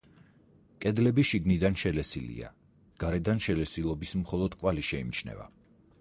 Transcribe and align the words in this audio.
კედლები 0.85 1.25
შიგნიდან 1.31 1.77
შელესილია, 1.83 2.49
გარედან 3.05 3.45
შელესილობის 3.49 4.15
მხოლოდ 4.23 4.59
კვალი 4.63 4.87
შეიმჩნევა. 4.93 5.51